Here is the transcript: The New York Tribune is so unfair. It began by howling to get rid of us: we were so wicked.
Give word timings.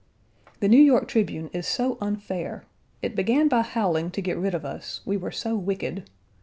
The 0.61 0.67
New 0.67 0.81
York 0.81 1.07
Tribune 1.07 1.51
is 1.53 1.67
so 1.67 1.99
unfair. 2.01 2.63
It 3.03 3.15
began 3.15 3.47
by 3.47 3.61
howling 3.61 4.09
to 4.13 4.21
get 4.23 4.35
rid 4.35 4.55
of 4.55 4.65
us: 4.65 5.01
we 5.05 5.15
were 5.15 5.29
so 5.29 5.55
wicked. 5.55 6.09